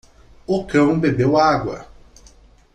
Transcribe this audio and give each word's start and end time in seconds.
O 0.47 0.65
cão 0.65 0.99
bebeu 0.99 1.37
água. 1.37 1.87